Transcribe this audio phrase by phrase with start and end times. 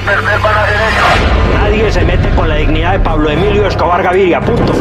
[0.00, 0.40] perder.
[1.54, 4.72] Nadie se mete con la dignidad de Pablo Emilio Escobar Gaviria, punto.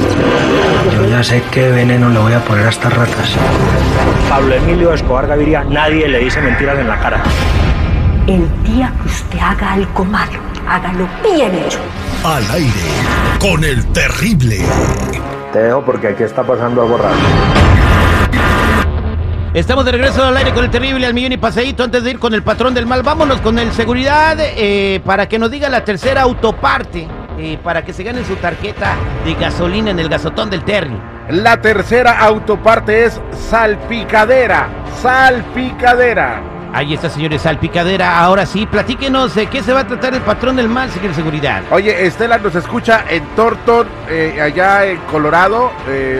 [0.93, 3.35] Yo ya sé qué veneno le voy a poner a estas ratas.
[4.29, 7.21] Pablo Emilio Escobar Gaviria, nadie le dice mentiras en la cara.
[8.27, 11.79] El día que usted haga algo malo, hágalo bien hecho.
[12.23, 12.71] Al aire,
[13.39, 14.59] con el terrible.
[15.51, 17.80] Te dejo porque aquí está pasando algo raro.
[19.53, 21.83] Estamos de regreso al aire con el terrible al millón y paseíto.
[21.83, 25.37] Antes de ir con el patrón del mal, vámonos con el seguridad eh, para que
[25.37, 27.09] nos diga la tercera autoparte.
[27.37, 28.95] eh, para que se gane su tarjeta
[29.25, 30.95] de gasolina en el gasotón del Terry.
[31.29, 34.69] La tercera autoparte es salpicadera.
[35.01, 36.41] Salpicadera.
[36.73, 38.19] Ahí está, señores, salpicadera.
[38.19, 41.61] Ahora sí, platíquenos de qué se va a tratar el patrón del mal, señor seguridad.
[41.71, 45.71] Oye, Estela nos escucha en Thornton, eh, allá en Colorado,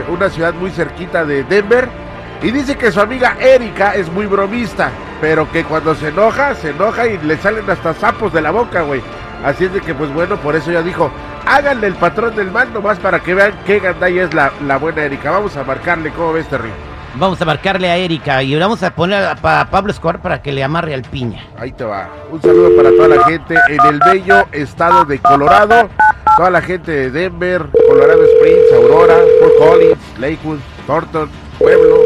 [0.10, 2.11] una ciudad muy cerquita de Denver.
[2.42, 4.90] Y dice que su amiga Erika es muy bromista,
[5.22, 8.82] pero que cuando se enoja, se enoja y le salen hasta sapos de la boca,
[8.82, 9.02] güey.
[9.46, 11.12] Así es de que, pues bueno, por eso ya dijo,
[11.46, 15.04] háganle el patrón del mal nomás para que vean qué gandalla es la, la buena
[15.04, 15.32] Erika.
[15.32, 16.70] Vamos a marcarle, ¿cómo ves, Terry?
[17.16, 20.52] Vamos a marcarle a Erika y vamos a poner a, pa- Pablo Escobar para que
[20.52, 21.46] le amarre al piña.
[21.60, 22.10] Ahí te va.
[22.32, 25.90] Un saludo para toda la gente en el bello estado de Colorado.
[26.38, 32.00] Toda la gente de Denver, Colorado Springs, Aurora, Fort Collins, Lakewood, Thornton, Pueblo.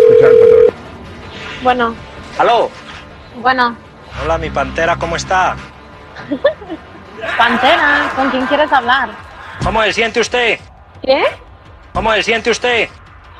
[0.00, 0.74] Escuchar al patrón.
[1.62, 1.94] Bueno,
[2.38, 2.70] Aló,
[3.36, 3.76] bueno,
[4.22, 5.56] hola mi pantera, ¿cómo está?
[7.36, 9.10] Pantera, ¿con quién quieres hablar?
[9.62, 10.58] ¿Cómo se siente usted?
[11.02, 11.22] ¿Qué?
[11.92, 12.88] ¿Cómo se siente usted?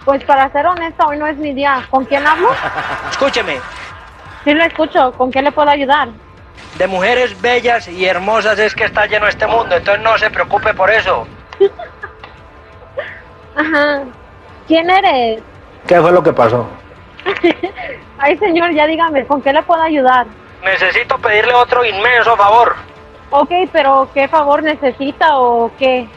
[0.05, 1.87] Pues para ser honesta, hoy no es mi día.
[1.91, 2.51] ¿Con quién hablo?
[3.11, 3.59] Escúcheme,
[4.45, 6.09] Sí lo escucho, ¿con qué le puedo ayudar?
[6.79, 10.73] de mujeres bellas y hermosas es que está lleno este mundo, entonces no se preocupe
[10.73, 11.27] por eso.
[13.57, 14.03] Ajá.
[14.67, 15.43] ¿Quién eres?
[15.87, 16.67] ¿Qué fue lo que pasó?
[18.19, 20.27] Ay, señor, ya dígame, ¿con qué le puedo ayudar?
[20.63, 22.77] Necesito pedirle otro inmenso favor.
[23.31, 26.09] Ok, pero ¿qué favor necesita o qué?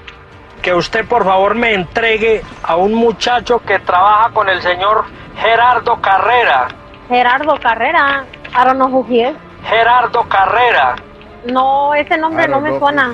[0.61, 5.05] Que usted por favor me entregue a un muchacho que trabaja con el señor
[5.37, 6.67] Gerardo Carrera.
[7.07, 8.25] Gerardo Carrera.
[8.55, 9.35] I don't know who he is.
[9.67, 10.95] Gerardo Carrera.
[11.45, 13.13] No, ese nombre no me suena.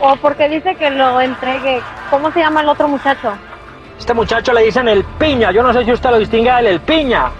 [0.00, 1.82] ¿O porque dice que lo entregue?
[2.10, 3.32] ¿Cómo se llama el otro muchacho?
[3.98, 5.50] Este muchacho le dicen el piña.
[5.50, 7.30] Yo no sé si usted lo distingue del el piña.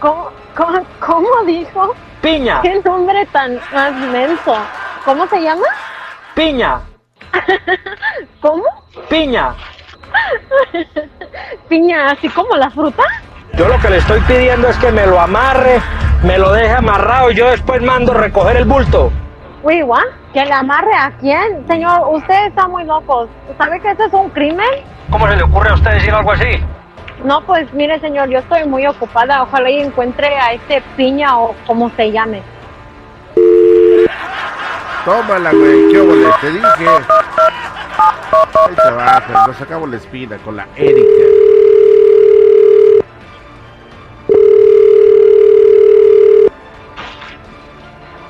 [0.00, 1.94] ¿Cómo, cómo, cómo dijo?
[2.20, 4.56] Piña, ¿Qué nombre tan más menso?
[5.04, 5.66] ¿Cómo se llama?
[6.34, 6.80] piña,
[8.40, 8.64] ¿Cómo?
[9.08, 9.54] piña.
[11.68, 13.02] Piña, así como la fruta.
[13.54, 15.80] Yo lo que le estoy pidiendo es que me lo amarre,
[16.22, 19.12] me lo deje amarrado y yo después mando recoger el bulto.
[19.62, 20.04] Uy, ¿what?
[20.32, 21.66] ¿Que le amarre a quién?
[21.66, 23.28] Señor, usted está muy loco.
[23.56, 24.68] ¿Sabe que eso es un crimen?
[25.10, 26.62] ¿Cómo se le ocurre a usted decir algo así?
[27.24, 29.42] No, pues mire, señor, yo estoy muy ocupada.
[29.42, 32.42] Ojalá y encuentre a este piña o como se llame.
[35.04, 36.88] Tómala, güey, qué óvole, te dije.
[37.98, 41.24] Ahí te va, pero nos sacamos la espina con la Erika.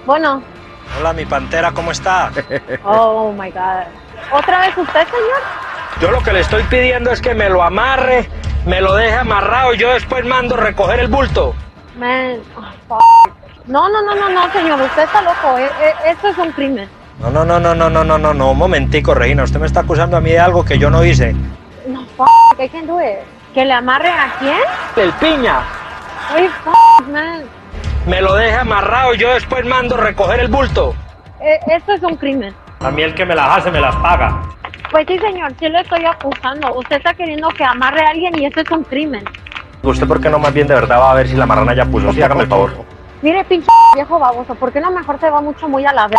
[0.07, 0.43] Bueno,
[0.97, 2.31] Hola, mi pantera, ¿cómo está?
[2.85, 3.85] oh my God.
[4.33, 5.43] ¿Otra vez usted, señor?
[6.01, 8.29] Yo lo que le estoy pidiendo es que me lo amarre,
[8.67, 11.55] me lo deje amarrado y yo después mando recoger el bulto.
[11.97, 12.41] Man,
[12.89, 12.99] oh.
[13.67, 15.59] No, no, no, no, no, señor, usted está loco.
[15.59, 16.89] E- e- esto es un crimen.
[17.21, 19.81] No, no, no, no, no, no, no, no, no, un momentico, Regina, usted me está
[19.81, 21.35] acusando a mí de algo que yo no hice.
[21.87, 22.07] No,
[22.59, 23.19] I can't do it.
[23.53, 24.59] ¿Que le amarre a quién?
[24.97, 25.61] El piña,
[26.35, 26.51] Oye,
[27.11, 27.58] man.
[28.09, 30.95] Me lo deje amarrado y yo después mando recoger el bulto.
[31.41, 32.55] E- esto es un crimen.
[32.81, 34.41] A mí el que me las hace me las paga.
[34.91, 36.75] Pues sí, señor, sí lo estoy acusando.
[36.75, 39.23] Usted está queriendo que amarre a alguien y eso es un crimen.
[39.83, 41.85] ¿Usted por qué no más bien de verdad va a ver si la marrana ya
[41.85, 42.11] puso?
[42.13, 42.73] Sí, hágame el favor.
[43.21, 46.19] Mire, pinche viejo baboso, ¿por qué no mejor se va mucho muy a la vez?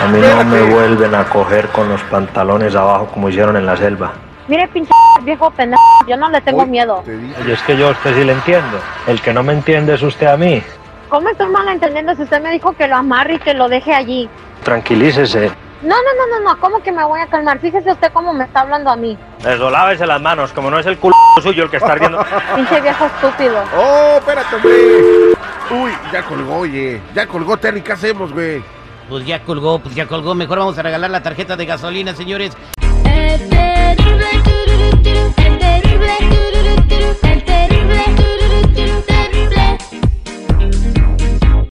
[0.00, 3.76] A mí no me vuelven a coger con los pantalones abajo como hicieron en la
[3.76, 4.12] selva.
[4.46, 7.02] Mire, pinche viejo pendejo, yo no le tengo Uy, miedo.
[7.04, 7.12] te.
[7.42, 8.78] Oye, es que yo a usted sí le entiendo.
[9.06, 10.62] El que no me entiende es usted a mí.
[11.10, 14.30] ¿Cómo estás malentendiendo si usted me dijo que lo amarre y que lo deje allí?
[14.62, 15.50] Tranquilícese.
[15.82, 17.58] No, no, no, no, no, ¿cómo que me voy a calmar?
[17.58, 19.18] Fíjese usted cómo me está hablando a mí.
[19.40, 22.24] Eso, las manos, como no es el culo suyo el que está ardiendo.
[22.54, 23.60] Pinche viejo estúpido.
[23.76, 25.82] ¡Oh, espérate, güey!
[25.82, 27.00] Uy, ya colgó, oye.
[27.12, 28.62] Ya colgó, Terry, ¿qué hacemos, güey?
[29.08, 30.36] Pues ya colgó, pues ya colgó.
[30.36, 32.56] Mejor vamos a regalar la tarjeta de gasolina, señores.